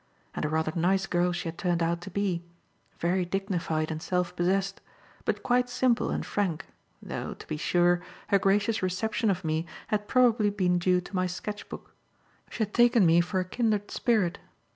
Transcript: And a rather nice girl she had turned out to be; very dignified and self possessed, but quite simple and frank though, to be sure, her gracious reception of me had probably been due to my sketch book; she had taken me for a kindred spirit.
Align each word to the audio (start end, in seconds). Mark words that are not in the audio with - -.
And 0.33 0.43
a 0.45 0.49
rather 0.49 0.71
nice 0.75 1.05
girl 1.05 1.31
she 1.31 1.47
had 1.47 1.59
turned 1.59 1.83
out 1.83 2.01
to 2.01 2.09
be; 2.09 2.43
very 2.97 3.23
dignified 3.23 3.91
and 3.91 4.01
self 4.01 4.35
possessed, 4.35 4.81
but 5.25 5.43
quite 5.43 5.69
simple 5.69 6.09
and 6.09 6.25
frank 6.25 6.65
though, 7.03 7.35
to 7.35 7.45
be 7.45 7.55
sure, 7.55 8.01
her 8.29 8.39
gracious 8.39 8.81
reception 8.81 9.29
of 9.29 9.45
me 9.45 9.67
had 9.89 10.07
probably 10.07 10.49
been 10.49 10.79
due 10.79 11.01
to 11.01 11.15
my 11.15 11.27
sketch 11.27 11.69
book; 11.69 11.93
she 12.49 12.63
had 12.63 12.73
taken 12.73 13.05
me 13.05 13.21
for 13.21 13.39
a 13.39 13.45
kindred 13.45 13.91
spirit. 13.91 14.39